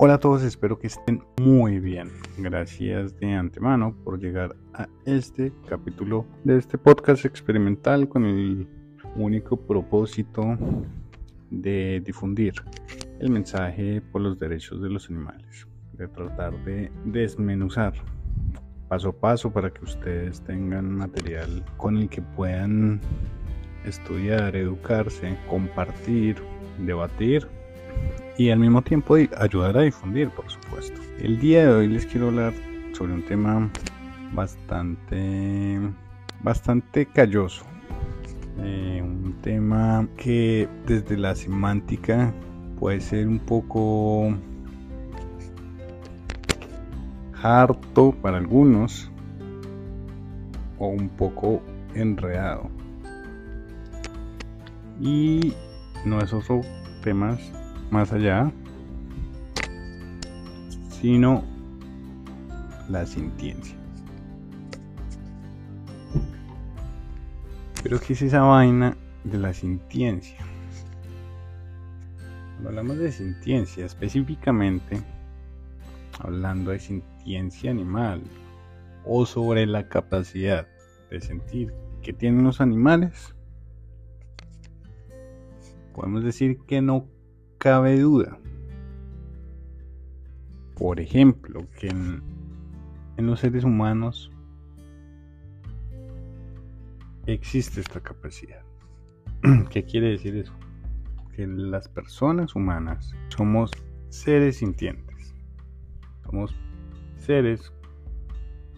Hola 0.00 0.14
a 0.14 0.20
todos, 0.20 0.44
espero 0.44 0.78
que 0.78 0.86
estén 0.86 1.24
muy 1.40 1.80
bien. 1.80 2.12
Gracias 2.36 3.18
de 3.18 3.32
antemano 3.32 3.96
por 4.04 4.20
llegar 4.20 4.54
a 4.72 4.88
este 5.04 5.52
capítulo 5.68 6.24
de 6.44 6.56
este 6.56 6.78
podcast 6.78 7.24
experimental 7.24 8.08
con 8.08 8.24
el 8.24 8.68
único 9.16 9.56
propósito 9.56 10.56
de 11.50 12.00
difundir 12.06 12.54
el 13.18 13.30
mensaje 13.30 14.00
por 14.00 14.20
los 14.20 14.38
derechos 14.38 14.80
de 14.80 14.88
los 14.88 15.10
animales, 15.10 15.66
de 15.94 16.06
tratar 16.06 16.52
de 16.64 16.92
desmenuzar 17.04 17.92
paso 18.88 19.08
a 19.08 19.20
paso 19.20 19.52
para 19.52 19.68
que 19.74 19.82
ustedes 19.82 20.40
tengan 20.42 20.94
material 20.94 21.64
con 21.76 21.96
el 21.96 22.08
que 22.08 22.22
puedan 22.22 23.00
estudiar, 23.84 24.54
educarse, 24.54 25.36
compartir, 25.50 26.36
debatir 26.86 27.48
y 28.38 28.50
al 28.50 28.60
mismo 28.60 28.80
tiempo 28.82 29.16
ayudar 29.16 29.76
a 29.76 29.82
difundir, 29.82 30.30
por 30.30 30.48
supuesto. 30.48 31.00
El 31.18 31.40
día 31.40 31.66
de 31.66 31.72
hoy 31.72 31.88
les 31.88 32.06
quiero 32.06 32.28
hablar 32.28 32.54
sobre 32.92 33.12
un 33.12 33.24
tema 33.24 33.68
bastante, 34.32 35.80
bastante 36.40 37.06
calloso. 37.06 37.64
Eh, 38.60 39.02
un 39.02 39.34
tema 39.42 40.06
que 40.16 40.68
desde 40.86 41.16
la 41.16 41.34
semántica 41.34 42.32
puede 42.78 43.00
ser 43.00 43.26
un 43.26 43.40
poco 43.40 44.32
harto 47.42 48.12
para 48.22 48.38
algunos 48.38 49.10
o 50.78 50.86
un 50.86 51.08
poco 51.08 51.60
enredado. 51.94 52.70
Y 55.00 55.54
no 56.04 56.20
es 56.20 56.32
otro 56.32 56.60
tema 57.02 57.36
más 57.90 58.12
allá, 58.12 58.52
sino 61.00 61.44
la 62.88 63.06
sintiencia. 63.06 63.76
Pero 67.82 68.00
¿qué 68.00 68.12
es 68.12 68.22
esa 68.22 68.42
vaina 68.42 68.96
de 69.24 69.38
la 69.38 69.54
sintiencia? 69.54 70.38
Cuando 72.54 72.70
hablamos 72.70 72.98
de 72.98 73.12
sintiencia, 73.12 73.86
específicamente 73.86 75.00
hablando 76.18 76.72
de 76.72 76.80
sintiencia 76.80 77.70
animal 77.70 78.22
o 79.04 79.24
sobre 79.24 79.64
la 79.66 79.88
capacidad 79.88 80.66
de 81.10 81.20
sentir 81.20 81.72
que 82.02 82.12
tienen 82.12 82.44
los 82.44 82.60
animales, 82.60 83.34
podemos 85.94 86.24
decir 86.24 86.58
que 86.66 86.82
no 86.82 87.06
cabe 87.58 87.98
duda. 87.98 88.38
Por 90.76 91.00
ejemplo, 91.00 91.66
que 91.78 91.88
en, 91.88 92.22
los 93.16 93.40
seres 93.40 93.64
humanos 93.64 94.30
existe 97.26 97.80
esta 97.80 98.00
capacidad. 98.00 98.62
¿Qué 99.70 99.84
quiere 99.84 100.10
decir 100.10 100.36
eso? 100.36 100.54
Que 101.34 101.46
las 101.46 101.88
personas 101.88 102.54
humanas 102.54 103.12
somos 103.28 103.72
seres 104.08 104.58
sintientes. 104.58 105.34
Somos 106.24 106.54
seres 107.16 107.72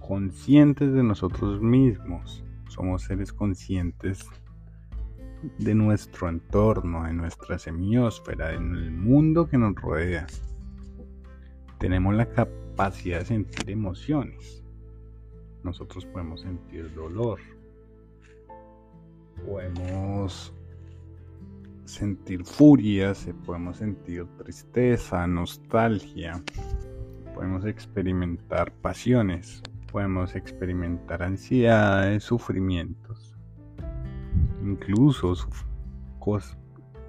conscientes 0.00 0.92
de 0.94 1.03
nosotros 1.03 1.61
mismos. 1.61 2.43
Somos 2.69 3.03
seres 3.03 3.33
conscientes 3.33 4.27
de 5.59 5.75
nuestro 5.75 6.28
entorno, 6.28 7.05
de 7.05 7.12
nuestra 7.12 7.59
semiósfera, 7.59 8.53
en 8.53 8.75
el 8.75 8.91
mundo 8.91 9.49
que 9.49 9.59
nos 9.59 9.75
rodea. 9.75 10.27
Tenemos 11.78 12.15
la 12.15 12.27
capacidad 12.27 13.21
de 13.21 13.25
sentir 13.25 13.71
emociones. 13.71 14.62
Nosotros 15.62 16.05
podemos 16.06 16.43
sentir 16.43 16.93
dolor. 16.95 17.41
Podemos 19.47 20.53
sentir 21.87 22.45
furia, 22.45 23.15
podemos 23.47 23.78
sentir 23.78 24.27
tristeza, 24.39 25.27
nostalgia. 25.27 26.43
Podemos 27.34 27.65
experimentar 27.65 28.72
pasiones. 28.72 29.62
Podemos 29.91 30.37
experimentar 30.37 31.22
ansiedades, 31.22 32.22
sufrimientos 32.22 33.09
incluso 34.62 35.34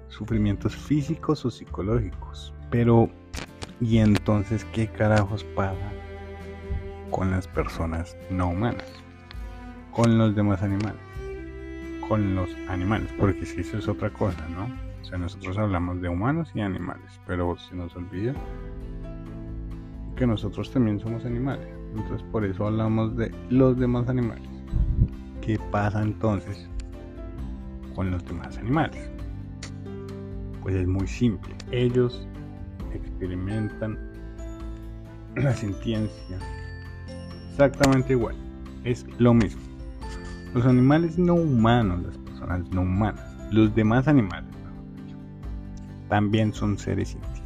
sufrimientos 0.08 0.76
físicos 0.76 1.44
o 1.44 1.50
psicológicos. 1.50 2.52
Pero, 2.70 3.08
¿y 3.80 3.98
entonces 3.98 4.64
qué 4.72 4.88
carajos 4.88 5.44
pasa 5.56 5.92
con 7.10 7.30
las 7.30 7.46
personas 7.48 8.16
no 8.30 8.48
humanas? 8.48 8.90
Con 9.92 10.18
los 10.18 10.34
demás 10.34 10.62
animales. 10.62 11.00
Con 12.08 12.34
los 12.34 12.50
animales, 12.68 13.10
porque 13.18 13.46
si 13.46 13.60
eso 13.60 13.78
es 13.78 13.88
otra 13.88 14.10
cosa, 14.10 14.46
¿no? 14.48 14.66
O 15.00 15.04
sea, 15.04 15.18
nosotros 15.18 15.56
hablamos 15.58 16.00
de 16.00 16.08
humanos 16.08 16.50
y 16.54 16.60
animales, 16.60 17.20
pero 17.26 17.56
se 17.58 17.74
nos 17.74 17.94
olvida 17.96 18.34
que 20.16 20.26
nosotros 20.26 20.70
también 20.70 21.00
somos 21.00 21.24
animales. 21.24 21.66
Entonces 21.96 22.22
por 22.30 22.44
eso 22.44 22.66
hablamos 22.66 23.16
de 23.16 23.30
los 23.50 23.78
demás 23.78 24.08
animales. 24.08 24.48
¿Qué 25.40 25.58
pasa 25.70 26.02
entonces 26.02 26.68
con 27.94 28.10
los 28.10 28.24
demás 28.24 28.56
animales? 28.58 29.10
Pues 30.62 30.76
es 30.76 30.86
muy 30.86 31.06
simple. 31.06 31.54
Ellos 31.70 32.26
experimentan 32.94 33.98
la 35.36 35.54
sintiencia 35.54 36.38
exactamente 37.50 38.12
igual. 38.12 38.36
Es 38.84 39.06
lo 39.18 39.34
mismo. 39.34 39.62
Los 40.54 40.66
animales 40.66 41.18
no 41.18 41.34
humanos, 41.34 42.02
las 42.02 42.18
personas 42.18 42.68
no 42.70 42.82
humanas, 42.82 43.24
los 43.50 43.74
demás 43.74 44.06
animales, 44.06 44.50
también 46.08 46.52
son 46.52 46.76
seres 46.78 47.10
sintientes. 47.10 47.42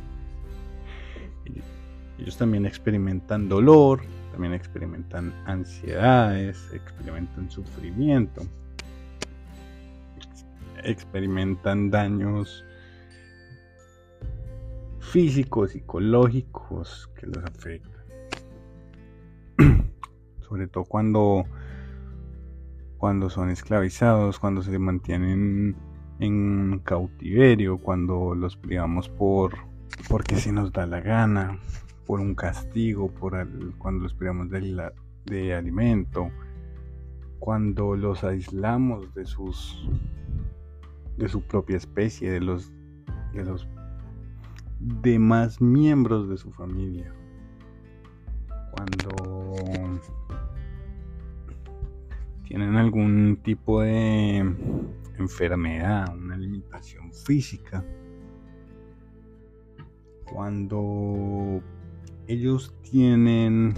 Ellos 2.18 2.38
también 2.38 2.64
experimentan 2.64 3.48
dolor, 3.48 4.00
también 4.32 4.54
experimentan 4.54 5.34
ansiedades, 5.44 6.58
experimentan 6.72 7.50
sufrimiento 7.50 8.42
experimentan 10.84 11.90
daños 11.90 12.64
físicos, 15.00 15.72
psicológicos 15.72 17.10
que 17.14 17.26
los 17.26 17.38
afectan. 17.38 18.04
Sobre 20.40 20.68
todo 20.68 20.84
cuando, 20.84 21.44
cuando 22.98 23.30
son 23.30 23.50
esclavizados, 23.50 24.38
cuando 24.38 24.62
se 24.62 24.78
mantienen 24.78 25.76
en 26.18 26.80
cautiverio, 26.84 27.78
cuando 27.78 28.34
los 28.34 28.56
privamos 28.56 29.08
por 29.08 29.54
porque 30.08 30.36
se 30.36 30.52
nos 30.52 30.72
da 30.72 30.86
la 30.86 31.00
gana, 31.00 31.58
por 32.06 32.20
un 32.20 32.34
castigo, 32.34 33.08
por 33.08 33.48
cuando 33.78 34.04
los 34.04 34.14
privamos 34.14 34.50
de, 34.50 34.92
de 35.24 35.54
alimento, 35.54 36.30
cuando 37.38 37.96
los 37.96 38.22
aislamos 38.24 39.12
de 39.14 39.26
sus 39.26 39.88
de 41.16 41.28
su 41.28 41.42
propia 41.42 41.76
especie, 41.76 42.30
de 42.30 42.40
los, 42.40 42.72
de 43.32 43.44
los 43.44 43.68
demás 44.80 45.60
miembros 45.60 46.28
de 46.28 46.36
su 46.36 46.50
familia. 46.52 47.12
Cuando 48.72 49.54
tienen 52.44 52.76
algún 52.76 53.38
tipo 53.42 53.80
de 53.80 54.38
enfermedad, 55.18 56.14
una 56.14 56.36
limitación 56.36 57.12
física, 57.12 57.84
cuando 60.30 61.62
ellos 62.28 62.74
tienen 62.82 63.72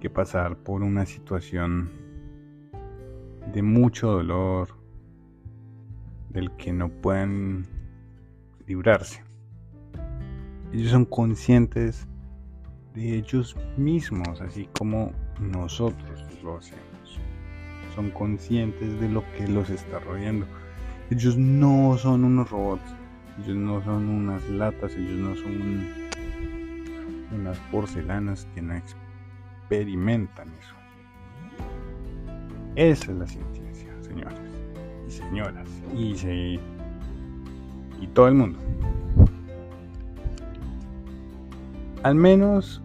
que 0.00 0.10
pasar 0.10 0.56
por 0.58 0.82
una 0.82 1.06
situación 1.06 1.90
de 3.52 3.62
mucho 3.62 4.10
dolor, 4.10 4.83
del 6.34 6.50
que 6.56 6.72
no 6.72 6.88
pueden 6.90 7.64
librarse. 8.66 9.22
Ellos 10.72 10.90
son 10.90 11.04
conscientes 11.04 12.06
de 12.92 13.18
ellos 13.18 13.56
mismos, 13.76 14.40
así 14.40 14.68
como 14.76 15.12
nosotros 15.40 16.24
lo 16.42 16.58
hacemos. 16.58 16.82
Son 17.94 18.10
conscientes 18.10 19.00
de 19.00 19.08
lo 19.08 19.24
que 19.36 19.46
los 19.46 19.70
está 19.70 20.00
rodeando. 20.00 20.46
Ellos 21.10 21.38
no 21.38 21.96
son 21.96 22.24
unos 22.24 22.50
robots, 22.50 22.92
ellos 23.38 23.56
no 23.56 23.82
son 23.84 24.08
unas 24.08 24.44
latas, 24.50 24.94
ellos 24.96 25.18
no 25.18 25.36
son 25.36 25.86
unas 27.32 27.58
porcelanas 27.70 28.48
que 28.54 28.62
no 28.62 28.74
experimentan 28.74 30.48
eso. 30.60 30.74
Esa 32.74 33.12
es 33.12 33.18
la 33.18 33.26
ciencia, 33.28 33.92
señores 34.02 34.53
y 35.06 35.10
señoras 35.10 35.68
y, 35.94 36.58
y 38.00 38.06
todo 38.12 38.28
el 38.28 38.34
mundo. 38.34 38.58
Al 42.02 42.14
menos 42.14 42.82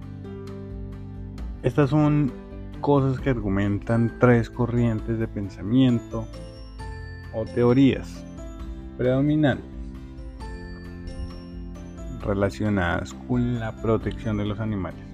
estas 1.61 1.89
son 1.89 2.31
cosas 2.79 3.19
que 3.19 3.29
argumentan 3.29 4.15
tres 4.19 4.49
corrientes 4.49 5.19
de 5.19 5.27
pensamiento 5.27 6.25
o 7.33 7.43
teorías 7.43 8.23
predominantes 8.97 9.65
relacionadas 12.21 13.13
con 13.27 13.59
la 13.59 13.75
protección 13.81 14.37
de 14.37 14.45
los 14.45 14.59
animales 14.59 15.05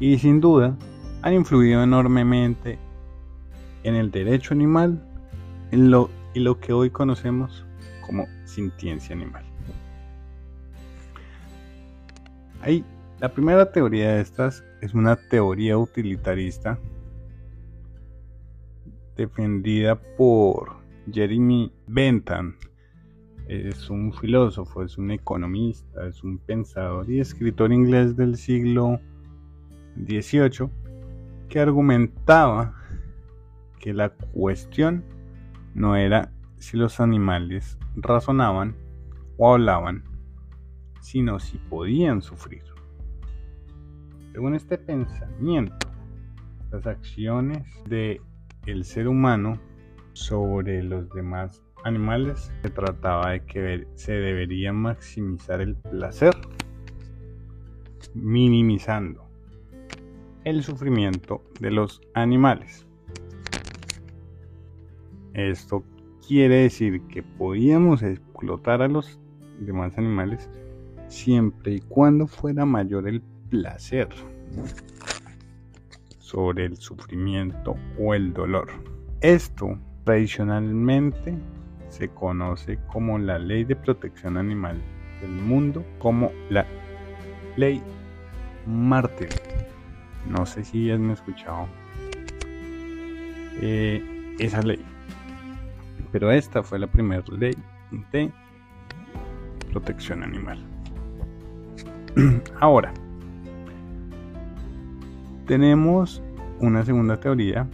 y 0.00 0.18
sin 0.18 0.40
duda 0.40 0.76
han 1.22 1.34
influido 1.34 1.82
enormemente 1.82 2.78
en 3.82 3.94
el 3.94 4.10
derecho 4.10 4.54
animal 4.54 5.02
en 5.70 5.90
lo, 5.90 6.10
y 6.38 6.40
lo 6.40 6.60
que 6.60 6.72
hoy 6.72 6.88
conocemos 6.88 7.66
como 8.06 8.28
sintiencia 8.44 9.14
animal. 9.14 9.44
Ahí, 12.62 12.84
la 13.18 13.28
primera 13.32 13.72
teoría 13.72 14.12
de 14.12 14.20
estas 14.20 14.62
es 14.80 14.94
una 14.94 15.16
teoría 15.16 15.76
utilitarista 15.76 16.78
defendida 19.16 20.00
por 20.16 20.76
Jeremy 21.12 21.72
Bentham. 21.88 22.54
Es 23.48 23.90
un 23.90 24.12
filósofo, 24.12 24.84
es 24.84 24.96
un 24.96 25.10
economista, 25.10 26.06
es 26.06 26.22
un 26.22 26.38
pensador 26.38 27.10
y 27.10 27.18
escritor 27.18 27.72
inglés 27.72 28.16
del 28.16 28.36
siglo 28.36 29.00
XVIII 30.06 30.70
que 31.48 31.58
argumentaba 31.58 32.76
que 33.80 33.92
la 33.92 34.10
cuestión 34.10 35.02
no 35.78 35.94
era 35.94 36.32
si 36.58 36.76
los 36.76 36.98
animales 36.98 37.78
razonaban 37.94 38.74
o 39.36 39.52
hablaban, 39.52 40.02
sino 41.00 41.38
si 41.38 41.56
podían 41.56 42.20
sufrir. 42.20 42.64
Según 44.32 44.56
este 44.56 44.76
pensamiento, 44.76 45.86
las 46.72 46.84
acciones 46.86 47.64
de 47.86 48.20
el 48.66 48.84
ser 48.84 49.06
humano 49.06 49.60
sobre 50.14 50.82
los 50.82 51.08
demás 51.10 51.62
animales 51.84 52.52
se 52.62 52.70
trataba 52.70 53.30
de 53.30 53.44
que 53.44 53.86
se 53.94 54.14
debería 54.14 54.72
maximizar 54.72 55.60
el 55.60 55.76
placer, 55.76 56.34
minimizando 58.14 59.28
el 60.42 60.64
sufrimiento 60.64 61.44
de 61.60 61.70
los 61.70 62.00
animales. 62.14 62.87
Esto 65.38 65.84
quiere 66.26 66.62
decir 66.62 67.00
que 67.02 67.22
podíamos 67.22 68.02
explotar 68.02 68.82
a 68.82 68.88
los 68.88 69.20
demás 69.60 69.96
animales 69.96 70.50
siempre 71.06 71.74
y 71.74 71.80
cuando 71.80 72.26
fuera 72.26 72.66
mayor 72.66 73.06
el 73.06 73.22
placer 73.48 74.08
sobre 76.18 76.64
el 76.64 76.76
sufrimiento 76.76 77.76
o 78.00 78.14
el 78.14 78.32
dolor. 78.32 78.68
Esto 79.20 79.78
tradicionalmente 80.02 81.38
se 81.88 82.08
conoce 82.08 82.80
como 82.92 83.16
la 83.16 83.38
ley 83.38 83.62
de 83.62 83.76
protección 83.76 84.38
animal 84.38 84.82
del 85.20 85.30
mundo, 85.30 85.84
como 86.00 86.32
la 86.50 86.66
ley 87.56 87.80
Martel. 88.66 89.28
No 90.28 90.44
sé 90.46 90.64
si 90.64 90.90
han 90.90 91.12
escuchado 91.12 91.68
eh, 93.62 94.02
esa 94.40 94.62
ley. 94.62 94.84
Pero 96.12 96.30
esta 96.30 96.62
fue 96.62 96.78
la 96.78 96.86
primera 96.86 97.22
ley 97.38 97.54
de 98.12 98.32
protección 99.72 100.22
animal. 100.22 100.58
Ahora, 102.60 102.92
tenemos 105.46 106.22
una 106.60 106.84
segunda 106.84 107.18
teoría, 107.18 107.66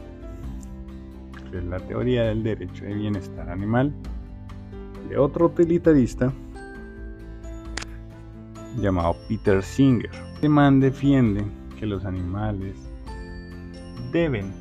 que 1.51 1.59
es 1.59 1.65
la 1.65 1.79
teoría 1.81 2.25
del 2.25 2.43
derecho 2.43 2.85
de 2.85 2.95
bienestar 2.95 3.49
animal, 3.49 3.93
de 5.09 5.19
otro 5.19 5.47
utilitarista 5.47 6.33
llamado 8.79 9.17
Peter 9.29 9.63
Singer. 9.63 10.11
Este 10.35 10.49
man 10.49 10.81
defiende 10.81 11.45
que 11.79 11.87
los 11.87 12.05
animales 12.05 12.77
deben 14.13 14.53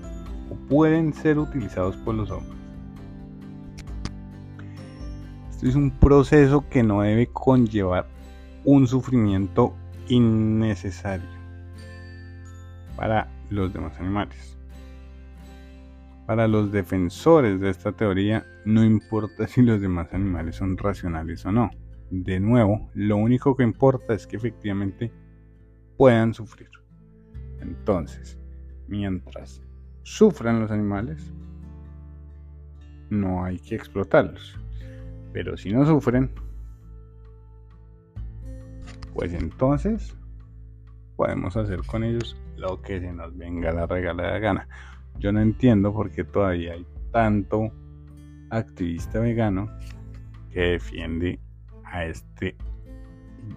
o 0.50 0.56
pueden 0.68 1.14
ser 1.14 1.40
utilizados 1.40 1.96
por 1.98 2.16
los 2.16 2.32
hombres. 2.32 2.53
Esto 5.64 5.70
es 5.70 5.76
un 5.78 5.92
proceso 5.92 6.68
que 6.70 6.84
no 6.84 7.04
debe 7.04 7.28
conllevar 7.28 8.06
un 8.66 8.86
sufrimiento 8.86 9.74
innecesario 10.10 11.30
para 12.98 13.32
los 13.50 13.72
demás 13.72 13.98
animales. 13.98 14.58
Para 16.28 16.50
los 16.50 16.74
defensores 16.74 17.62
de 17.62 17.70
esta 17.70 17.94
teoría, 17.94 18.46
no 18.66 18.84
importa 18.84 19.48
si 19.48 19.62
los 19.62 19.80
demás 19.80 20.14
animales 20.14 20.58
son 20.58 20.78
racionales 20.78 21.46
o 21.46 21.54
no. 21.54 21.72
De 22.12 22.42
nuevo, 22.42 22.90
lo 22.94 23.16
único 23.16 23.56
que 23.56 23.64
importa 23.64 24.14
es 24.14 24.28
que 24.28 24.36
efectivamente 24.36 25.14
puedan 25.96 26.34
sufrir. 26.34 26.72
Entonces, 27.62 28.38
mientras 28.90 29.62
sufran 30.02 30.60
los 30.60 30.72
animales, 30.72 31.32
no 33.10 33.46
hay 33.46 33.60
que 33.60 33.76
explotarlos. 33.76 34.60
Pero 35.34 35.58
si 35.58 35.74
no 35.74 35.86
sufren, 35.86 36.30
pues 39.14 39.34
entonces 39.34 40.16
podemos 41.16 41.58
hacer 41.58 41.82
con 41.86 42.04
ellos 42.04 42.40
lo 42.56 42.82
que 42.82 43.00
se 43.00 43.12
nos 43.12 43.36
venga 43.36 43.72
la 43.72 43.88
regala 43.88 44.34
de 44.34 44.40
gana. 44.40 44.68
Yo 45.20 45.32
no 45.32 45.42
entiendo 45.42 45.94
por 45.94 46.12
qué 46.12 46.24
todavía 46.24 46.74
hay 46.74 46.86
tanto 47.12 47.72
activista 48.50 49.20
vegano 49.20 49.70
que 50.52 50.62
defiende 50.62 51.40
a 51.84 52.06
este 52.06 52.56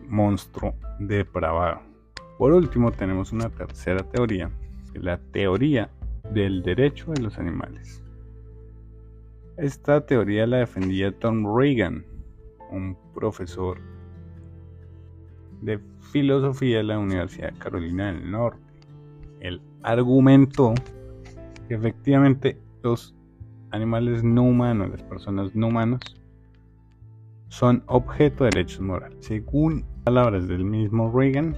monstruo 0.09 0.75
depravado. 0.99 1.81
Por 2.39 2.53
último, 2.53 2.93
tenemos 2.93 3.33
una 3.33 3.49
tercera 3.49 4.03
teoría, 4.03 4.51
la 4.95 5.19
teoría 5.19 5.91
del 6.33 6.63
derecho 6.63 7.13
de 7.13 7.23
los 7.23 7.39
animales. 7.39 8.06
Esta 9.57 10.05
teoría 10.05 10.47
la 10.47 10.59
defendía 10.59 11.19
Tom 11.19 11.57
Reagan, 11.57 12.05
un 12.71 12.95
profesor 13.15 13.79
de 15.63 15.81
filosofía 16.13 16.77
de 16.77 16.83
la 16.83 16.99
Universidad 16.99 17.55
Carolina 17.57 18.13
del 18.13 18.31
Norte. 18.31 18.61
Él 19.41 19.63
argumentó 19.83 20.75
que 21.67 21.75
efectivamente 21.75 22.61
los 22.83 23.15
animales 23.71 24.23
no 24.23 24.43
humanos, 24.43 24.91
las 24.91 25.03
personas 25.05 25.55
no 25.55 25.69
humanas, 25.69 26.03
son 27.49 27.83
objeto 27.87 28.45
de 28.45 28.51
derechos 28.51 28.83
morales. 28.83 29.17
Según 29.21 29.87
palabras 30.05 30.49
del 30.49 30.67
mismo 30.67 31.11
Reagan, 31.11 31.57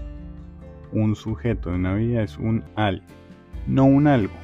un 0.93 1.17
sujeto 1.17 1.71
de 1.71 1.75
una 1.75 1.95
vida 1.95 2.23
es 2.23 2.39
un 2.39 2.63
al, 2.77 3.03
no 3.67 3.87
un 3.87 4.07
algo, 4.07 4.35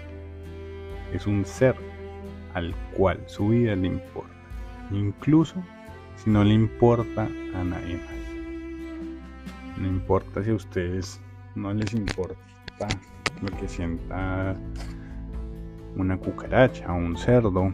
es 1.13 1.29
un 1.29 1.45
ser 1.45 1.94
al 2.55 2.75
cual 2.97 3.21
su 3.27 3.49
vida 3.49 3.77
le 3.77 3.89
importa, 3.89 4.33
incluso 4.91 5.63
si 6.17 6.31
no 6.31 6.45
le 6.45 6.55
importa 6.55 7.29
a 7.55 7.65
nadie 7.65 7.97
más. 7.97 8.15
No 9.79 9.89
importa 9.89 10.43
si 10.43 10.51
a 10.51 10.55
ustedes 10.55 11.21
no 11.55 11.73
les 11.75 11.93
importa 11.93 12.37
lo 13.43 13.49
que 13.59 13.69
sienta 13.69 14.57
una 15.97 16.17
cucaracha, 16.17 16.93
un 16.93 17.17
cerdo, 17.17 17.73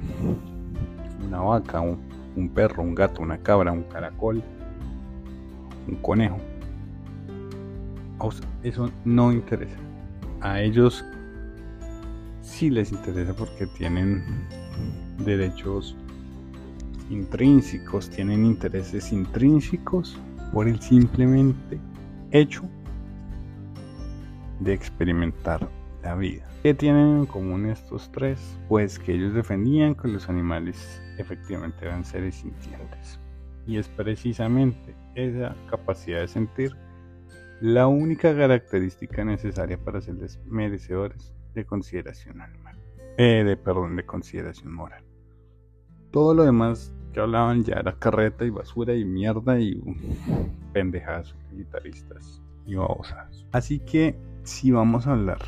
una 1.26 1.40
vaca, 1.40 1.80
un, 1.80 2.48
perro, 2.54 2.82
un 2.82 2.94
gato, 2.94 3.22
una 3.22 3.38
cabra, 3.38 3.72
un 3.72 3.84
caracol, 3.84 4.42
un 5.88 5.96
conejo. 5.96 6.38
Eso 8.62 8.90
no 9.04 9.32
interesa. 9.32 9.76
A 10.42 10.60
ellos 10.60 11.04
sí 12.42 12.70
les 12.70 12.92
interesa 12.92 13.34
porque 13.34 13.66
tienen 13.66 14.22
derechos 15.24 15.96
intrínsecos, 17.10 18.08
tienen 18.10 18.44
intereses 18.44 19.12
intrínsecos 19.12 20.18
por 20.52 20.68
el 20.68 20.80
simplemente 20.80 21.80
hecho 22.30 22.62
de 24.60 24.72
experimentar 24.72 25.68
la 26.02 26.14
vida. 26.14 26.46
¿Qué 26.62 26.74
tienen 26.74 27.18
en 27.18 27.26
común 27.26 27.66
estos 27.66 28.10
tres? 28.12 28.58
Pues 28.68 28.98
que 28.98 29.14
ellos 29.14 29.34
defendían 29.34 29.94
que 29.94 30.08
los 30.08 30.28
animales 30.28 31.00
efectivamente 31.18 31.86
eran 31.86 32.04
seres 32.04 32.36
sintientes. 32.36 33.18
Y 33.66 33.78
es 33.78 33.88
precisamente 33.88 34.94
esa 35.14 35.54
capacidad 35.68 36.20
de 36.20 36.28
sentir 36.28 36.76
la 37.60 37.86
única 37.86 38.34
característica 38.34 39.24
necesaria 39.24 39.78
para 39.78 40.00
serles 40.00 40.40
merecedores 40.46 41.34
de 41.54 41.64
consideración 41.64 42.40
animal. 42.40 42.78
Eh, 43.18 43.44
de 43.44 43.56
perdón, 43.56 43.96
de 43.96 44.06
consideración 44.06 44.72
moral. 44.72 45.04
Todo 46.10 46.34
lo 46.34 46.44
demás 46.44 46.92
que 47.12 47.20
hablaban 47.20 47.62
ya 47.62 47.74
era 47.74 47.96
carreta 47.96 48.44
y 48.44 48.50
basura 48.50 48.94
y 48.94 49.04
mierda 49.04 49.60
y 49.60 49.80
pendejadas 50.72 51.34
utilitaristas 51.34 52.42
y 52.66 52.74
babosadas. 52.74 53.46
Así 53.52 53.78
que 53.80 54.18
si 54.42 54.70
vamos 54.70 55.06
a 55.06 55.12
hablar 55.12 55.38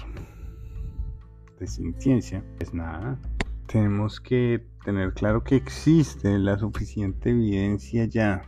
de 1.59 1.66
sintiencia, 1.66 2.45
pues 2.59 2.73
nada, 2.75 3.19
tenemos 3.66 4.21
que 4.21 4.64
tener 4.85 5.14
claro 5.14 5.42
que 5.42 5.57
existe 5.57 6.38
la 6.38 6.59
suficiente 6.59 7.31
evidencia 7.31 8.04
ya 8.04 8.42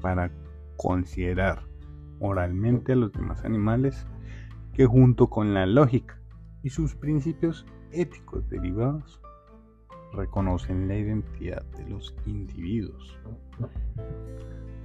para 0.00 0.30
considerar 0.76 1.62
moralmente 2.20 2.92
a 2.92 2.96
los 2.96 3.12
demás 3.12 3.44
animales 3.44 4.06
que 4.72 4.86
junto 4.86 5.28
con 5.28 5.54
la 5.54 5.66
lógica 5.66 6.20
y 6.62 6.70
sus 6.70 6.94
principios 6.94 7.66
éticos 7.90 8.48
derivados 8.48 9.20
reconocen 10.12 10.88
la 10.88 10.96
identidad 10.96 11.64
de 11.76 11.88
los 11.88 12.14
individuos. 12.26 13.18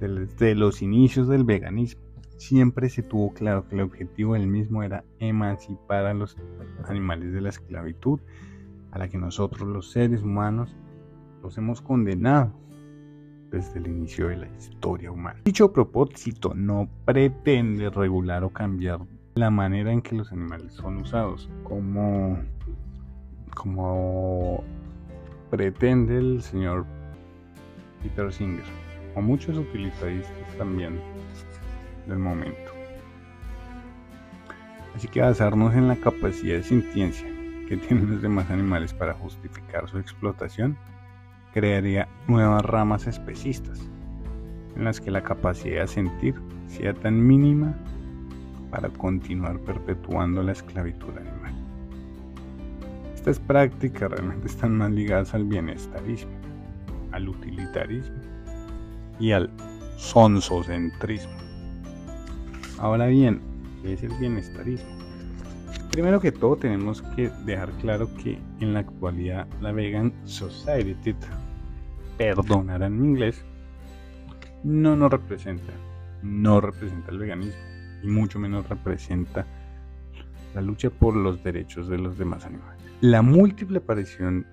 Desde 0.00 0.54
los 0.54 0.82
inicios 0.82 1.28
del 1.28 1.44
veganismo, 1.44 2.02
siempre 2.36 2.88
se 2.88 3.02
tuvo 3.02 3.32
claro 3.32 3.66
que 3.68 3.76
el 3.76 3.82
objetivo 3.82 4.34
del 4.34 4.46
mismo 4.46 4.82
era 4.82 5.04
emancipar 5.18 6.06
a 6.06 6.14
los 6.14 6.36
animales 6.86 7.32
de 7.32 7.40
la 7.40 7.48
esclavitud 7.50 8.20
a 8.90 8.98
la 8.98 9.08
que 9.08 9.18
nosotros 9.18 9.68
los 9.68 9.90
seres 9.90 10.22
humanos 10.22 10.74
los 11.42 11.58
hemos 11.58 11.80
condenado 11.80 12.52
desde 13.50 13.78
el 13.78 13.86
inicio 13.86 14.28
de 14.28 14.36
la 14.36 14.48
historia 14.48 15.10
humana. 15.10 15.40
Dicho 15.44 15.72
propósito 15.72 16.54
no 16.54 16.88
pretende 17.04 17.90
regular 17.90 18.44
o 18.44 18.50
cambiar 18.50 19.00
la 19.34 19.50
manera 19.50 19.92
en 19.92 20.00
que 20.00 20.14
los 20.14 20.30
animales 20.32 20.74
son 20.74 20.98
usados, 20.98 21.50
como, 21.64 22.38
como 23.54 24.62
pretende 25.56 26.18
el 26.18 26.42
señor 26.42 26.84
Peter 28.02 28.32
Singer, 28.32 28.64
o 29.14 29.22
muchos 29.22 29.56
utilitaristas 29.56 30.58
también 30.58 30.98
del 32.08 32.18
momento. 32.18 32.72
Así 34.96 35.06
que 35.06 35.20
basarnos 35.20 35.72
en 35.74 35.86
la 35.86 35.94
capacidad 35.94 36.56
de 36.56 36.64
sintiencia 36.64 37.28
que 37.68 37.76
tienen 37.76 38.10
los 38.10 38.20
demás 38.20 38.50
animales 38.50 38.92
para 38.92 39.14
justificar 39.14 39.88
su 39.88 39.98
explotación, 39.98 40.76
crearía 41.52 42.08
nuevas 42.26 42.64
ramas 42.64 43.06
especistas, 43.06 43.80
en 44.74 44.82
las 44.82 45.00
que 45.00 45.12
la 45.12 45.22
capacidad 45.22 45.82
de 45.82 45.86
sentir 45.86 46.34
sea 46.66 46.94
tan 46.94 47.24
mínima 47.24 47.76
para 48.72 48.88
continuar 48.88 49.60
perpetuando 49.60 50.42
la 50.42 50.50
esclavitud 50.50 51.10
animal. 51.10 51.33
Estas 53.24 53.38
prácticas 53.38 54.10
realmente 54.10 54.48
están 54.48 54.76
más 54.76 54.90
ligadas 54.90 55.32
al 55.32 55.44
bienestarismo, 55.44 56.30
al 57.10 57.26
utilitarismo 57.26 58.18
y 59.18 59.32
al 59.32 59.48
sonsocentrismo. 59.96 61.32
Ahora 62.78 63.06
bien, 63.06 63.40
¿qué 63.80 63.94
es 63.94 64.02
el 64.02 64.12
bienestarismo? 64.18 64.90
Primero 65.90 66.20
que 66.20 66.32
todo 66.32 66.56
tenemos 66.56 67.00
que 67.16 67.30
dejar 67.46 67.70
claro 67.80 68.14
que 68.22 68.38
en 68.60 68.74
la 68.74 68.80
actualidad 68.80 69.46
la 69.62 69.72
Vegan 69.72 70.12
Society, 70.24 71.16
perdonarán 72.18 72.92
en 72.92 73.04
inglés, 73.06 73.42
no 74.64 74.96
nos 74.96 75.10
representa, 75.10 75.72
no 76.22 76.60
representa 76.60 77.10
el 77.10 77.20
veganismo 77.20 77.62
y 78.02 78.06
mucho 78.06 78.38
menos 78.38 78.68
representa 78.68 79.46
la 80.54 80.60
lucha 80.60 80.90
por 80.90 81.16
los 81.16 81.42
derechos 81.42 81.88
de 81.88 81.98
los 81.98 82.18
demás 82.18 82.44
animales. 82.46 82.82
La 83.00 83.22
múltiple 83.22 83.78
aparición 83.78 84.46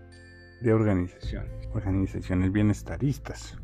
de 0.61 0.73
organizaciones, 0.73 1.69
organizaciones 1.73 2.51
bienestaristas, 2.51 3.57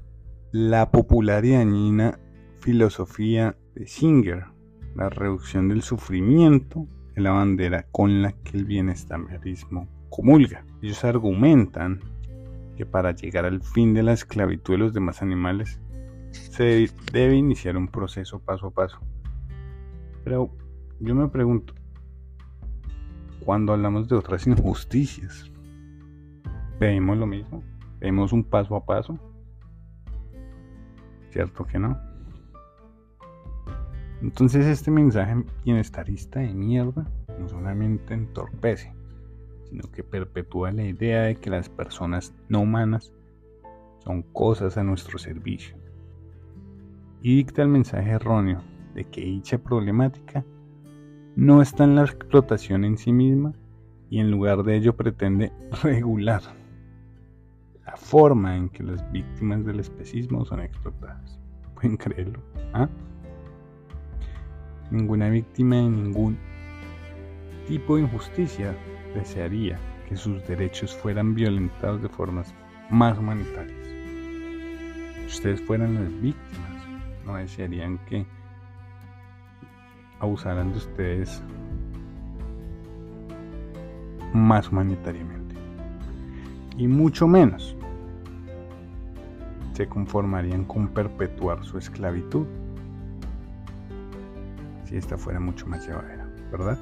la 0.51 0.91
popular 0.91 1.45
y 1.45 1.51
dañina 1.51 2.19
filosofía 2.59 3.55
de 3.75 3.87
Singer, 3.87 4.45
la 4.95 5.09
reducción 5.09 5.67
del 5.69 5.81
sufrimiento 5.81 6.87
la 7.21 7.31
bandera 7.31 7.87
con 7.91 8.21
la 8.21 8.31
que 8.31 8.57
el 8.57 8.65
bienestarismo 8.65 9.87
comulga. 10.09 10.63
Ellos 10.81 11.03
argumentan 11.03 11.99
que 12.75 12.85
para 12.85 13.11
llegar 13.11 13.45
al 13.45 13.61
fin 13.61 13.93
de 13.93 14.03
la 14.03 14.13
esclavitud 14.13 14.75
de 14.75 14.77
los 14.77 14.93
demás 14.93 15.21
animales 15.21 15.81
se 16.31 16.89
debe 17.11 17.35
iniciar 17.35 17.75
un 17.75 17.87
proceso 17.87 18.39
paso 18.39 18.67
a 18.67 18.71
paso. 18.71 18.99
Pero 20.23 20.51
yo 20.99 21.15
me 21.15 21.27
pregunto, 21.29 21.73
cuando 23.47 23.71
hablamos 23.71 24.09
de 24.09 24.15
otras 24.17 24.45
injusticias, 24.47 25.49
¿vemos 26.81 27.17
lo 27.17 27.25
mismo? 27.25 27.63
¿Vemos 27.97 28.33
un 28.33 28.43
paso 28.43 28.75
a 28.75 28.85
paso? 28.85 29.17
¿Cierto 31.29 31.65
que 31.65 31.79
no? 31.79 31.97
Entonces 34.21 34.65
este 34.65 34.91
mensaje 34.91 35.45
bienestarista 35.63 36.41
de 36.41 36.53
mierda 36.53 37.09
no 37.39 37.47
solamente 37.47 38.15
entorpece, 38.15 38.93
sino 39.69 39.89
que 39.93 40.03
perpetúa 40.03 40.73
la 40.73 40.83
idea 40.83 41.21
de 41.21 41.37
que 41.37 41.49
las 41.49 41.69
personas 41.69 42.35
no 42.49 42.59
humanas 42.59 43.13
son 43.99 44.23
cosas 44.23 44.77
a 44.77 44.83
nuestro 44.83 45.17
servicio. 45.19 45.77
Y 47.21 47.37
dicta 47.37 47.61
el 47.61 47.69
mensaje 47.69 48.09
erróneo 48.09 48.61
de 48.93 49.05
que 49.05 49.21
dicha 49.21 49.57
problemática 49.57 50.43
no 51.37 51.61
está 51.61 51.83
en 51.83 51.93
la 51.93 52.01
explotación 52.01 52.83
en 52.83 52.97
sí 52.97 53.13
misma 53.13 53.53
y 54.09 54.19
en 54.19 54.31
lugar 54.31 54.63
de 54.63 54.75
ello 54.75 54.95
pretende 54.95 55.53
regular 55.83 56.41
la 57.85 57.95
forma 57.95 58.57
en 58.57 58.69
que 58.69 58.81
las 58.81 59.09
víctimas 59.11 59.63
del 59.63 59.79
especismo 59.79 60.43
son 60.45 60.61
explotadas. 60.61 61.39
¿Pueden 61.75 61.95
creerlo? 61.95 62.41
¿Ah? 62.73 62.89
Ninguna 64.89 65.29
víctima 65.29 65.75
de 65.75 65.83
ningún 65.83 66.39
tipo 67.67 67.97
de 67.97 68.01
injusticia 68.01 68.75
desearía 69.13 69.77
que 70.09 70.15
sus 70.15 70.43
derechos 70.47 70.95
fueran 70.95 71.35
violentados 71.35 72.01
de 72.01 72.09
formas 72.09 72.51
más 72.89 73.15
humanitarias. 73.15 73.87
Si 75.19 75.25
ustedes 75.27 75.61
fueran 75.61 75.93
las 75.93 76.19
víctimas, 76.19 76.87
no 77.27 77.35
desearían 77.35 77.99
que 78.09 78.25
abusaran 80.19 80.71
de 80.71 80.77
ustedes 80.77 81.41
más 84.33 84.69
humanitariamente. 84.69 85.55
Y 86.77 86.87
mucho 86.87 87.27
menos 87.27 87.75
se 89.73 89.87
conformarían 89.87 90.65
con 90.65 90.87
perpetuar 90.87 91.63
su 91.63 91.77
esclavitud 91.77 92.45
si 94.85 94.95
esta 94.95 95.17
fuera 95.17 95.39
mucho 95.39 95.67
más 95.67 95.85
llevadera, 95.85 96.27
¿verdad? 96.51 96.79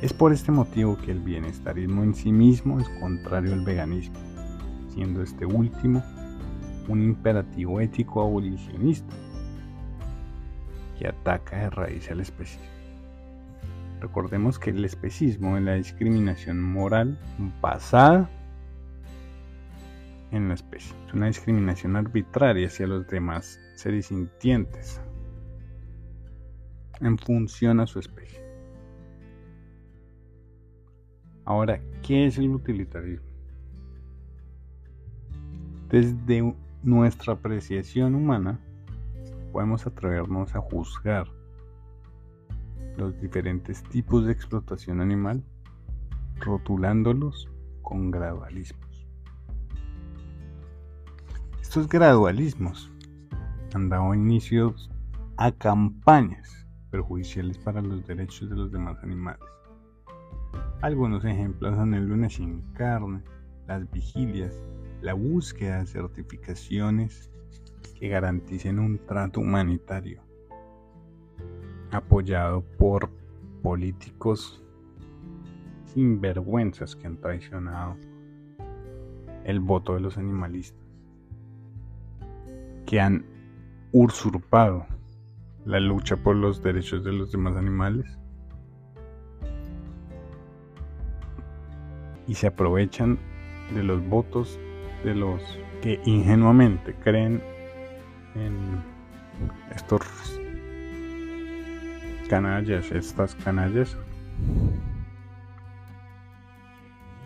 Es 0.00 0.12
por 0.12 0.32
este 0.32 0.52
motivo 0.52 0.96
que 0.96 1.10
el 1.10 1.20
bienestarismo 1.20 2.02
en 2.02 2.14
sí 2.14 2.32
mismo 2.32 2.80
es 2.80 2.88
contrario 3.00 3.52
al 3.52 3.64
veganismo, 3.64 4.16
siendo 4.88 5.22
este 5.22 5.44
último 5.44 6.02
un 6.88 7.02
imperativo 7.02 7.80
ético 7.80 8.22
abolicionista 8.22 9.14
ataca 11.08 11.56
de 11.56 11.70
raíz 11.70 12.10
al 12.10 12.20
especismo. 12.20 12.66
Recordemos 14.00 14.58
que 14.58 14.70
el 14.70 14.84
especismo 14.84 15.56
es 15.56 15.62
la 15.62 15.74
discriminación 15.74 16.60
moral 16.60 17.18
basada 17.60 18.28
en 20.32 20.48
la 20.48 20.54
especie. 20.54 20.92
Es 21.06 21.14
una 21.14 21.26
discriminación 21.26 21.94
arbitraria 21.94 22.66
hacia 22.66 22.86
los 22.86 23.06
demás 23.06 23.60
seres 23.76 24.06
sintientes, 24.06 25.00
en 27.00 27.16
función 27.18 27.78
a 27.80 27.86
su 27.86 28.00
especie. 28.00 28.42
Ahora, 31.44 31.80
¿qué 32.02 32.26
es 32.26 32.38
el 32.38 32.50
utilitarismo? 32.50 33.26
Desde 35.88 36.54
nuestra 36.82 37.34
apreciación 37.34 38.14
humana, 38.14 38.58
podemos 39.52 39.86
atrevernos 39.86 40.54
a 40.54 40.60
juzgar 40.60 41.28
los 42.96 43.18
diferentes 43.20 43.82
tipos 43.84 44.26
de 44.26 44.32
explotación 44.32 45.00
animal, 45.00 45.44
rotulándolos 46.40 47.48
con 47.82 48.10
gradualismos. 48.10 49.06
Estos 51.60 51.88
gradualismos 51.88 52.90
han 53.74 53.88
dado 53.88 54.14
inicios 54.14 54.90
a 55.36 55.52
campañas 55.52 56.66
perjudiciales 56.90 57.56
para 57.58 57.80
los 57.80 58.06
derechos 58.06 58.50
de 58.50 58.56
los 58.56 58.70
demás 58.70 59.02
animales. 59.02 59.42
Algunos 60.82 61.24
ejemplos 61.24 61.74
son 61.76 61.94
el 61.94 62.06
lunes 62.06 62.34
sin 62.34 62.60
carne, 62.74 63.22
las 63.66 63.90
vigilias, 63.90 64.54
la 65.00 65.14
búsqueda 65.14 65.78
de 65.78 65.86
certificaciones 65.86 67.31
que 68.02 68.08
garanticen 68.08 68.80
un 68.80 68.98
trato 68.98 69.38
humanitario, 69.38 70.22
apoyado 71.92 72.64
por 72.76 73.08
políticos 73.62 74.60
sinvergüenzas 75.84 76.96
que 76.96 77.06
han 77.06 77.18
traicionado 77.18 77.96
el 79.44 79.60
voto 79.60 79.94
de 79.94 80.00
los 80.00 80.18
animalistas, 80.18 80.84
que 82.86 83.00
han 83.00 83.24
usurpado 83.92 84.84
la 85.64 85.78
lucha 85.78 86.16
por 86.16 86.34
los 86.34 86.60
derechos 86.60 87.04
de 87.04 87.12
los 87.12 87.30
demás 87.30 87.54
animales 87.54 88.18
y 92.26 92.34
se 92.34 92.48
aprovechan 92.48 93.20
de 93.72 93.84
los 93.84 94.04
votos 94.08 94.58
de 95.04 95.14
los 95.14 95.40
que 95.82 96.00
ingenuamente 96.04 96.96
creen 96.96 97.51
en 98.34 98.82
estos 99.74 100.02
canallas, 102.28 102.90
estas 102.92 103.34
canallas, 103.36 103.96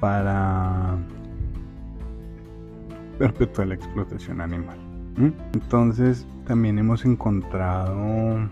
para 0.01 0.97
perpetuar 3.19 3.69
la 3.69 3.75
explotación 3.75 4.41
animal. 4.41 4.79
Entonces 5.55 6.27
también 6.47 6.79
hemos 6.79 7.05
encontrado 7.05 8.49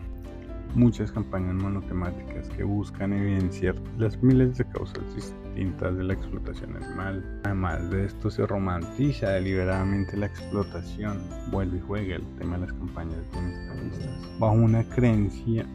muchas 0.74 1.12
campañas 1.12 1.54
monotemáticas 1.54 2.48
que 2.50 2.64
buscan 2.64 3.12
evidenciar 3.12 3.76
las 3.96 4.20
miles 4.22 4.58
de 4.58 4.64
causas 4.64 5.02
distintas 5.14 5.96
de 5.96 6.04
la 6.04 6.14
explotación 6.14 6.76
animal. 6.76 7.40
Además 7.44 7.90
de 7.90 8.06
esto 8.06 8.30
se 8.30 8.46
romantiza 8.46 9.30
deliberadamente 9.30 10.16
la 10.16 10.26
explotación, 10.26 11.20
vuelve 11.50 11.78
y 11.78 11.80
juega 11.80 12.16
el 12.16 12.26
tema 12.38 12.56
de 12.58 12.66
las 12.66 12.72
campañas 12.72 13.18
bienestaristas, 13.32 14.38
bajo 14.38 14.54
una 14.54 14.82
creencia 14.84 15.66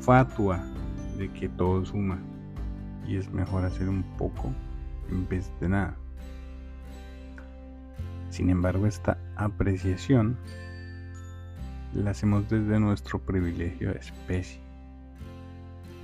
fatua 0.00 0.64
de 1.18 1.30
que 1.32 1.48
todo 1.50 1.84
suma 1.84 2.18
y 3.06 3.16
es 3.16 3.30
mejor 3.30 3.64
hacer 3.64 3.88
un 3.88 4.02
poco 4.16 4.52
en 5.10 5.28
vez 5.28 5.50
de 5.60 5.68
nada. 5.68 5.96
Sin 8.30 8.50
embargo, 8.50 8.86
esta 8.86 9.18
apreciación 9.36 10.36
la 11.94 12.10
hacemos 12.10 12.48
desde 12.48 12.78
nuestro 12.80 13.18
privilegio 13.18 13.92
de 13.92 13.98
especie, 13.98 14.60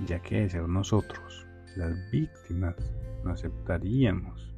ya 0.05 0.19
que 0.19 0.41
de 0.41 0.49
ser 0.49 0.67
nosotros 0.67 1.45
las 1.75 1.93
víctimas 2.11 2.75
no 3.23 3.31
aceptaríamos 3.31 4.53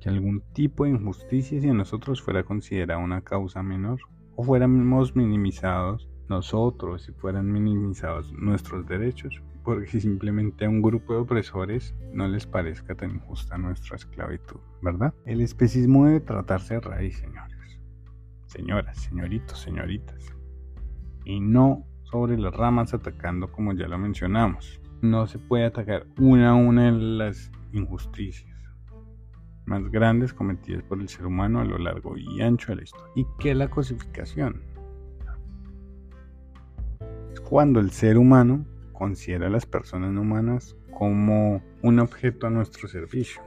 que 0.00 0.08
algún 0.08 0.40
tipo 0.52 0.84
de 0.84 0.90
injusticia 0.90 1.60
si 1.60 1.68
nosotros 1.68 2.20
fuera 2.20 2.42
considerada 2.42 2.98
una 2.98 3.22
causa 3.22 3.62
menor 3.62 4.00
o 4.34 4.44
fuéramos 4.44 5.14
minimizados 5.14 6.08
nosotros 6.28 7.02
si 7.02 7.12
fueran 7.12 7.50
minimizados 7.50 8.32
nuestros 8.32 8.86
derechos 8.86 9.42
porque 9.66 10.00
simplemente 10.00 10.64
a 10.64 10.68
un 10.68 10.80
grupo 10.80 11.12
de 11.12 11.20
opresores 11.20 11.92
no 12.12 12.28
les 12.28 12.46
parezca 12.46 12.94
tan 12.94 13.16
injusta 13.16 13.58
nuestra 13.58 13.96
esclavitud, 13.96 14.60
¿verdad? 14.80 15.12
El 15.24 15.40
especismo 15.40 16.06
debe 16.06 16.20
tratarse 16.20 16.74
de 16.74 16.80
raíz, 16.80 17.18
señores, 17.18 17.55
señoras, 18.46 18.98
señoritos, 18.98 19.60
señoritas, 19.60 20.32
y 21.24 21.40
no 21.40 21.84
sobre 22.04 22.38
las 22.38 22.54
ramas 22.54 22.94
atacando 22.94 23.50
como 23.50 23.72
ya 23.72 23.88
lo 23.88 23.98
mencionamos. 23.98 24.80
No 25.02 25.26
se 25.26 25.38
puede 25.38 25.66
atacar 25.66 26.06
una 26.18 26.50
a 26.50 26.54
una 26.54 26.86
de 26.86 26.92
las 26.92 27.50
injusticias 27.72 28.56
más 29.66 29.82
grandes 29.90 30.32
cometidas 30.32 30.84
por 30.84 31.00
el 31.00 31.08
ser 31.08 31.26
humano 31.26 31.60
a 31.60 31.64
lo 31.64 31.76
largo 31.78 32.16
y 32.16 32.40
ancho 32.40 32.72
de 32.72 32.76
la 32.76 32.82
historia. 32.84 33.12
¿Y 33.16 33.26
qué 33.38 33.50
es 33.50 33.56
la 33.56 33.68
cosificación? 33.68 34.62
Es 37.32 37.40
cuando 37.40 37.80
el 37.80 37.90
ser 37.90 38.16
humano 38.16 38.64
considera 38.92 39.48
a 39.48 39.50
las 39.50 39.66
personas 39.66 40.16
humanas 40.16 40.76
como 40.96 41.62
un 41.82 41.98
objeto 41.98 42.46
a 42.46 42.50
nuestro 42.50 42.88
servicio, 42.88 43.42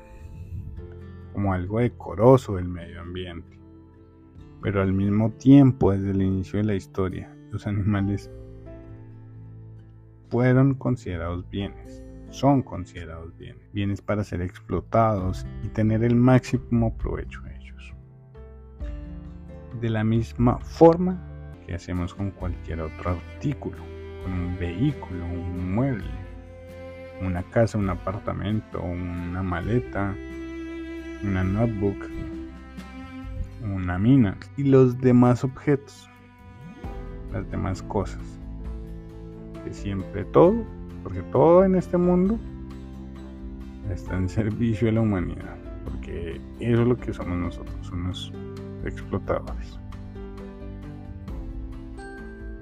como 1.34 1.54
algo 1.54 1.80
decoroso 1.80 2.58
del 2.58 2.68
medio 2.68 3.02
ambiente. 3.02 3.59
Pero 4.62 4.82
al 4.82 4.94
mismo 4.94 5.32
tiempo, 5.32 5.92
desde 5.92 6.12
el 6.12 6.22
inicio 6.22 6.60
de 6.60 6.66
la 6.66 6.76
historia, 6.76 7.34
los 7.52 7.66
animales 7.68 8.30
fueron 10.30 10.76
considerados 10.76 11.50
bienes, 11.50 12.04
son 12.30 12.62
considerados 12.62 13.36
bienes, 13.38 13.72
bienes 13.74 14.02
para 14.02 14.24
ser 14.24 14.42
explotados 14.42 15.46
y 15.64 15.70
tener 15.70 16.04
el 16.04 16.16
máximo 16.16 16.96
provecho 16.98 17.42
de 17.42 17.56
ellos. 17.56 17.94
De 19.82 19.90
la 19.90 20.04
misma 20.04 20.60
forma 20.60 21.20
que 21.66 21.74
hacemos 21.74 22.14
con 22.14 22.32
cualquier 22.32 22.82
otro 22.82 23.12
artículo 23.12 23.90
un 24.26 24.58
vehículo, 24.60 25.26
un 25.26 25.74
mueble, 25.74 26.10
una 27.22 27.44
casa, 27.44 27.78
un 27.78 27.90
apartamento, 27.90 28.82
una 28.82 29.44
maleta, 29.44 30.16
una 31.24 31.44
notebook, 31.44 31.98
una 33.76 33.98
mina 33.98 34.38
y 34.58 34.64
los 34.64 35.00
demás 35.00 35.44
objetos, 35.44 36.10
las 37.32 37.50
demás 37.52 37.82
cosas. 37.84 38.22
Que 39.64 39.74
siempre 39.74 40.26
todo, 40.26 40.64
porque 41.04 41.22
todo 41.32 41.64
en 41.64 41.76
este 41.76 41.98
mundo 41.98 42.38
está 43.92 44.16
en 44.16 44.30
servicio 44.30 44.88
de 44.88 44.94
la 44.94 45.02
humanidad, 45.02 45.56
porque 45.86 46.40
eso 46.60 46.82
es 46.82 46.88
lo 46.88 46.98
que 46.98 47.14
somos 47.14 47.38
nosotros, 47.38 47.92
unos 47.92 48.32
explotadores. 48.86 49.80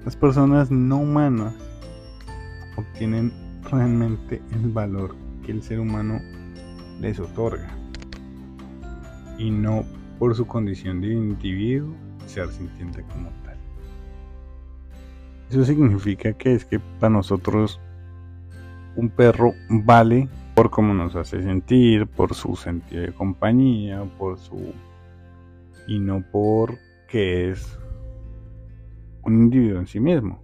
Las 0.04 0.16
personas 0.16 0.70
no 0.70 0.98
humanas 0.98 1.54
obtienen 2.76 3.32
realmente 3.70 4.40
el 4.52 4.70
valor 4.70 5.14
que 5.44 5.52
el 5.52 5.62
ser 5.62 5.80
humano 5.80 6.20
les 7.00 7.20
otorga 7.20 7.68
y 9.38 9.50
no 9.50 9.84
por 10.18 10.34
su 10.34 10.46
condición 10.46 11.00
de 11.00 11.12
individuo 11.12 11.94
ser 12.26 12.48
sintiente 12.48 13.02
como 13.04 13.30
tal. 13.44 13.56
Eso 15.50 15.64
significa 15.64 16.32
que 16.34 16.54
es 16.54 16.64
que 16.64 16.78
para 16.78 17.10
nosotros 17.10 17.80
un 18.96 19.08
perro 19.10 19.52
vale 19.70 20.28
por 20.54 20.70
cómo 20.70 20.92
nos 20.92 21.14
hace 21.14 21.42
sentir, 21.42 22.06
por 22.06 22.34
su 22.34 22.56
sentido 22.56 23.02
de 23.02 23.12
compañía, 23.12 24.04
por 24.18 24.38
su 24.38 24.74
y 25.86 25.98
no 25.98 26.22
por 26.30 26.76
que 27.08 27.50
es 27.50 27.78
un 29.22 29.44
individuo 29.44 29.80
en 29.80 29.86
sí 29.86 30.00
mismo. 30.00 30.42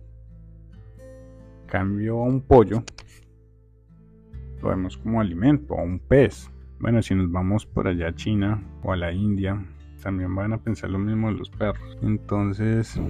Cambio 1.67 2.21
a 2.21 2.25
un 2.25 2.41
pollo, 2.41 2.83
lo 4.63 4.69
vemos 4.69 4.97
como 4.97 5.21
alimento, 5.21 5.75
a 5.75 5.83
un 5.83 5.99
pez. 5.99 6.51
Bueno, 6.85 7.01
si 7.01 7.15
nos 7.15 7.33
vamos 7.33 7.65
por 7.65 7.89
allá 7.89 8.09
a 8.09 8.15
China 8.15 8.63
o 8.83 8.93
a 8.93 8.97
la 8.99 9.11
India, 9.11 9.59
también 10.03 10.35
van 10.35 10.53
a 10.53 10.59
pensar 10.59 10.91
lo 10.91 10.99
mismo 10.99 11.29
de 11.33 11.39
los 11.39 11.49
perros. 11.49 11.97
Entonces, 12.03 13.01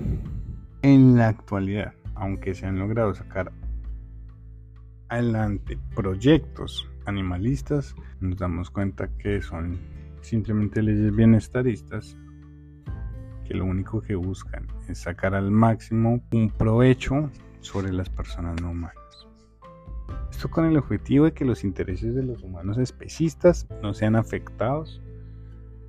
en 0.83 1.17
la 1.17 1.27
actualidad, 1.27 1.93
aunque 2.15 2.55
se 2.55 2.67
han 2.67 2.79
logrado 2.79 3.13
sacar 3.17 3.51
adelante 5.09 5.77
proyectos 5.93 6.89
animalistas, 7.07 7.97
nos 8.21 8.39
damos 8.39 8.71
cuenta 8.71 9.09
que 9.19 9.43
son 9.43 9.81
simplemente 10.21 10.81
leyes 10.81 11.13
bienestaristas 11.17 12.17
que 13.45 13.55
lo 13.55 13.65
único 13.65 14.01
que 14.03 14.15
buscan 14.15 14.69
es 14.89 14.99
sacar 14.99 15.35
al 15.35 15.51
máximo 15.51 16.23
un 16.31 16.49
provecho 16.49 17.29
sobre 17.59 17.93
las 17.93 18.09
personas 18.09 18.63
no 18.63 18.71
humanas. 18.71 19.04
Esto 20.35 20.51
con 20.51 20.65
el 20.65 20.77
objetivo 20.77 21.27
de 21.27 21.33
que 21.33 21.45
los 21.45 21.63
intereses 21.63 22.13
de 22.13 22.25
los 22.25 22.43
humanos 22.43 22.77
especistas 22.77 23.69
no 23.81 23.95
sean 23.95 24.17
afectados, 24.17 25.01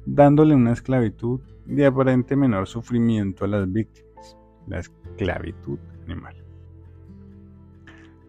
dándole 0.06 0.54
una 0.54 0.72
esclavitud 0.72 1.40
de 1.66 1.88
aparente 1.88 2.36
menor 2.36 2.68
sufrimiento 2.68 3.46
a 3.46 3.48
las 3.48 3.70
víctimas, 3.70 4.38
la 4.68 4.80
esclavitud 4.80 5.80
animal. 6.04 6.36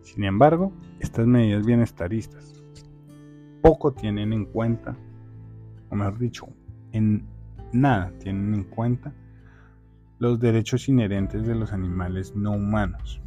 Sin 0.01 0.25
embargo, 0.25 0.73
estas 1.01 1.27
medidas 1.27 1.67
bienestaristas 1.67 2.65
poco 3.61 3.93
tienen 3.93 4.33
en 4.33 4.47
cuenta, 4.47 4.97
o 5.91 5.97
mejor 5.97 6.19
dicho, 6.19 6.49
en 6.93 7.27
nada 7.73 8.11
tienen 8.21 8.55
en 8.55 8.65
cuenta 8.65 9.13
los 10.19 10.41
derechos 10.41 10.89
inherentes 10.89 11.47
de 11.47 11.55
los 11.55 11.75
animales 11.75 12.35
no 12.35 12.53
humanos. 12.53 13.21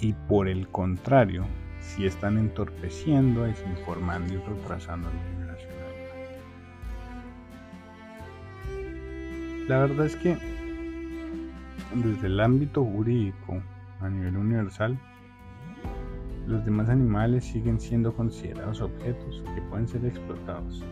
Y 0.00 0.12
por 0.12 0.48
el 0.48 0.68
contrario, 0.68 1.44
si 1.80 2.06
están 2.06 2.38
entorpeciendo, 2.38 3.44
desinformando 3.44 4.34
y 4.34 4.36
retrasando 4.38 5.08
la 5.08 5.30
liberación 5.32 5.72
animal. 5.72 5.98
La 9.68 9.78
verdad 9.78 10.06
es 10.06 10.16
que 10.16 10.38
desde 11.94 12.26
el 12.26 12.40
ámbito 12.40 12.84
jurídico 12.84 13.60
a 14.00 14.08
nivel 14.08 14.36
universal, 14.36 14.98
los 16.46 16.64
demás 16.64 16.88
animales 16.88 17.44
siguen 17.44 17.80
siendo 17.80 18.14
considerados 18.14 18.80
objetos 18.80 19.42
que 19.54 19.60
pueden 19.62 19.86
ser 19.88 20.04
explotados. 20.06 20.82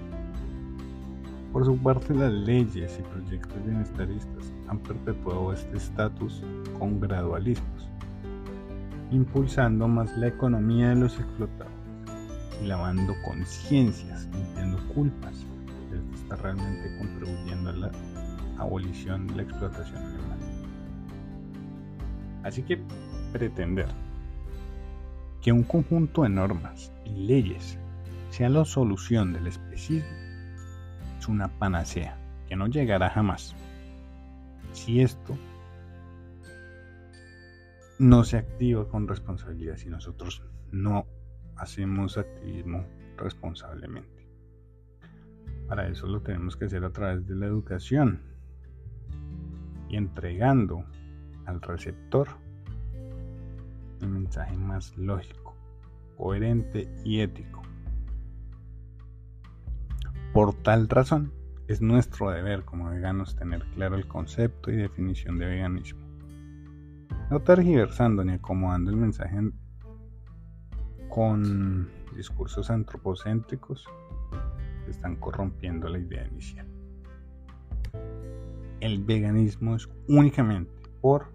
Por 1.52 1.64
su 1.64 1.78
parte, 1.78 2.14
las 2.14 2.32
leyes 2.32 2.98
y 2.98 3.02
proyectos 3.02 3.64
bienestaristas 3.64 4.52
han 4.68 4.78
perpetuado 4.80 5.52
este 5.52 5.78
estatus 5.78 6.42
con 6.78 7.00
gradualismos, 7.00 7.88
impulsando 9.10 9.88
más 9.88 10.16
la 10.16 10.28
economía 10.28 10.90
de 10.90 10.96
los 10.96 11.18
explotados 11.18 11.72
y 12.62 12.66
lavando 12.66 13.14
conciencias, 13.24 14.28
limpiando 14.32 14.78
culpas. 14.94 15.44
Está 16.14 16.36
realmente 16.36 16.96
contribuyendo 16.98 17.70
a 17.70 17.72
la 17.74 17.90
abolición 18.58 19.26
de 19.28 19.36
la 19.36 19.42
explotación 19.42 19.96
animal. 19.96 20.38
Así 22.42 22.62
que 22.62 22.80
pretender 23.32 23.88
que 25.42 25.52
un 25.52 25.62
conjunto 25.62 26.22
de 26.22 26.28
normas 26.28 26.92
y 27.04 27.10
leyes 27.10 27.78
sea 28.30 28.48
la 28.48 28.64
solución 28.64 29.32
del 29.32 29.46
especismo 29.46 30.08
es 31.18 31.28
una 31.28 31.48
panacea 31.48 32.18
que 32.48 32.56
no 32.56 32.66
llegará 32.66 33.10
jamás. 33.10 33.54
Si 34.72 35.00
esto 35.00 35.36
no 37.98 38.24
se 38.24 38.38
activa 38.38 38.88
con 38.88 39.08
responsabilidad, 39.08 39.76
si 39.76 39.88
nosotros 39.88 40.42
no 40.70 41.06
hacemos 41.56 42.18
activismo 42.18 42.84
responsablemente. 43.16 44.26
Para 45.68 45.88
eso 45.88 46.06
lo 46.06 46.20
tenemos 46.20 46.56
que 46.56 46.66
hacer 46.66 46.84
a 46.84 46.92
través 46.92 47.26
de 47.26 47.34
la 47.34 47.46
educación 47.46 48.20
y 49.88 49.96
entregando 49.96 50.84
al 51.46 51.60
receptor 51.60 52.28
el 54.00 54.08
mensaje 54.08 54.56
más 54.56 54.96
lógico, 54.96 55.54
coherente 56.16 56.88
y 57.04 57.20
ético. 57.20 57.62
Por 60.32 60.54
tal 60.54 60.88
razón, 60.88 61.32
es 61.66 61.80
nuestro 61.80 62.30
deber 62.30 62.64
como 62.64 62.90
veganos 62.90 63.36
tener 63.36 63.64
claro 63.74 63.96
el 63.96 64.06
concepto 64.06 64.70
y 64.70 64.76
definición 64.76 65.38
de 65.38 65.46
veganismo. 65.46 66.05
No 67.28 67.40
tergiversando 67.40 68.24
ni 68.24 68.34
acomodando 68.34 68.90
el 68.90 68.96
mensaje 68.96 69.50
con 71.08 71.88
discursos 72.14 72.70
antropocéntricos 72.70 73.84
están 74.88 75.16
corrompiendo 75.16 75.88
la 75.88 75.98
idea 75.98 76.24
inicial. 76.28 76.68
El 78.78 79.02
veganismo 79.02 79.74
es 79.74 79.88
únicamente 80.06 80.70
por 81.00 81.26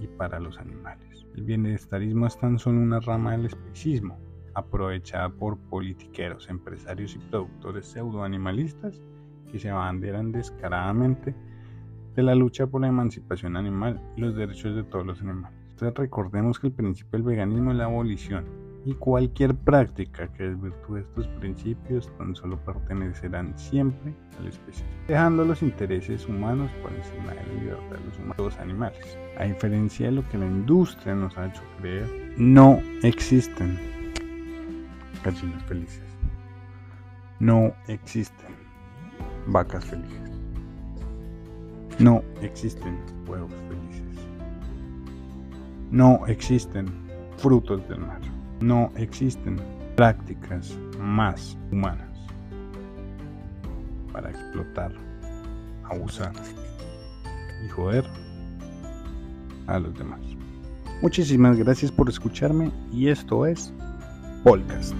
y 0.00 0.08
para 0.08 0.40
los 0.40 0.58
animales. 0.58 1.24
El 1.36 1.44
bienestarismo 1.44 2.26
es 2.26 2.36
tan 2.36 2.58
solo 2.58 2.80
una 2.80 2.98
rama 2.98 3.32
del 3.32 3.46
especismo, 3.46 4.18
aprovechada 4.54 5.28
por 5.28 5.56
politiqueros, 5.56 6.48
empresarios 6.48 7.14
y 7.14 7.18
productores 7.18 7.86
pseudoanimalistas 7.86 9.00
que 9.52 9.60
se 9.60 9.70
abanderan 9.70 10.32
descaradamente 10.32 11.32
de 12.14 12.22
la 12.22 12.34
lucha 12.34 12.66
por 12.66 12.80
la 12.80 12.88
emancipación 12.88 13.56
animal 13.56 14.00
y 14.16 14.20
los 14.20 14.34
derechos 14.34 14.74
de 14.74 14.84
todos 14.84 15.06
los 15.06 15.20
animales. 15.20 15.52
Entonces 15.70 15.96
recordemos 15.96 16.58
que 16.58 16.68
el 16.68 16.72
principio 16.72 17.10
del 17.12 17.22
veganismo 17.22 17.72
es 17.72 17.76
la 17.78 17.84
abolición 17.84 18.44
y 18.84 18.94
cualquier 18.94 19.54
práctica 19.54 20.28
que 20.32 20.44
desvirtúe 20.44 20.96
estos 20.96 21.26
principios 21.38 22.10
tan 22.18 22.34
solo 22.34 22.58
pertenecerán 22.64 23.56
siempre 23.56 24.12
al 24.38 24.48
especie, 24.48 24.84
dejando 25.06 25.44
los 25.44 25.62
intereses 25.62 26.26
humanos 26.26 26.70
por 26.82 26.92
encima 26.92 27.30
de 27.30 27.36
la 27.36 27.60
libertad 27.60 27.96
de 27.98 28.04
los 28.06 28.18
humanos 28.18 28.36
los 28.38 28.58
animales. 28.58 29.18
A 29.38 29.44
diferencia 29.44 30.06
de 30.06 30.12
lo 30.12 30.28
que 30.28 30.38
la 30.38 30.46
industria 30.46 31.14
nos 31.14 31.36
ha 31.38 31.46
hecho 31.46 31.62
creer, 31.78 32.34
no 32.36 32.80
existen 33.02 33.78
gallinas 35.22 35.62
felices. 35.64 36.02
No 37.38 37.72
existen 37.88 38.54
vacas 39.46 39.84
felices. 39.84 40.31
No 42.02 42.20
existen 42.40 42.98
huevos 43.28 43.52
felices. 43.68 44.26
No 45.92 46.26
existen 46.26 46.92
frutos 47.36 47.88
del 47.88 48.00
mar. 48.00 48.20
No 48.60 48.90
existen 48.96 49.60
prácticas 49.94 50.76
más 50.98 51.56
humanas 51.70 52.08
para 54.12 54.30
explotar, 54.30 54.92
abusar 55.84 56.32
y 57.64 57.68
joder 57.68 58.04
a 59.68 59.78
los 59.78 59.96
demás. 59.96 60.22
Muchísimas 61.02 61.56
gracias 61.56 61.92
por 61.92 62.08
escucharme 62.08 62.72
y 62.90 63.10
esto 63.10 63.46
es 63.46 63.72
Podcast. 64.42 64.96